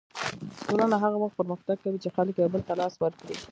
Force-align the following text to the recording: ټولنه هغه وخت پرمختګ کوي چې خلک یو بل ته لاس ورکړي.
ټولنه 0.65 0.95
هغه 1.03 1.17
وخت 1.19 1.35
پرمختګ 1.39 1.75
کوي 1.83 1.99
چې 2.03 2.13
خلک 2.15 2.33
یو 2.37 2.49
بل 2.53 2.61
ته 2.67 2.73
لاس 2.81 2.93
ورکړي. 2.99 3.35